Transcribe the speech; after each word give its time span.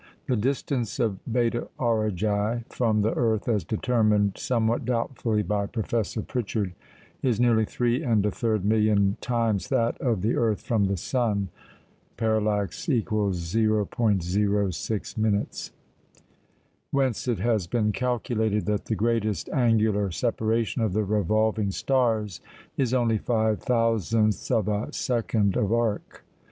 The 0.25 0.35
distance 0.35 0.99
of 0.99 1.19
Beta 1.31 1.67
Aurigæ 1.79 2.63
from 2.73 3.03
the 3.03 3.13
earth, 3.13 3.47
as 3.47 3.63
determined, 3.63 4.35
somewhat 4.35 4.83
doubtfully, 4.83 5.43
by 5.43 5.67
Professor 5.67 6.23
Pritchard, 6.23 6.73
is 7.21 7.39
nearly 7.39 7.65
three 7.65 8.01
and 8.01 8.25
a 8.25 8.31
third 8.31 8.65
million 8.65 9.17
times 9.21 9.67
that 9.69 10.01
of 10.01 10.23
the 10.23 10.35
earth 10.35 10.59
from 10.61 10.85
the 10.85 10.97
sun 10.97 11.49
(parallax 12.17 12.83
= 12.85 12.89
0·06"); 12.89 15.71
whence 16.89 17.27
it 17.27 17.37
has 17.39 17.67
been 17.67 17.91
calculated 17.91 18.65
that 18.65 18.85
the 18.85 18.95
greatest 18.95 19.49
angular 19.49 20.09
separation 20.09 20.81
of 20.81 20.93
the 20.93 21.03
revolving 21.03 21.69
stars 21.69 22.41
is 22.75 22.95
only 22.95 23.19
five 23.19 23.59
thousandths 23.61 24.49
of 24.49 24.67
a 24.67 24.91
second 24.91 25.55
of 25.55 25.71
arc. 25.71 26.25